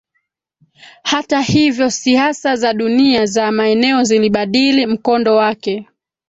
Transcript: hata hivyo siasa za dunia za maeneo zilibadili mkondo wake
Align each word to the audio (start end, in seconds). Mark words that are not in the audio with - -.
hata 1.03 1.41
hivyo 1.41 1.89
siasa 1.89 2.55
za 2.55 2.73
dunia 2.73 3.25
za 3.25 3.51
maeneo 3.51 4.03
zilibadili 4.03 4.85
mkondo 4.85 5.35
wake 5.35 5.87